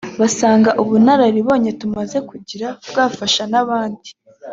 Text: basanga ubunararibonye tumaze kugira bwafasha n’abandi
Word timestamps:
basanga 0.19 0.69
ubunararibonye 0.81 1.71
tumaze 1.79 2.17
kugira 2.29 2.67
bwafasha 2.89 3.43
n’abandi 3.51 4.09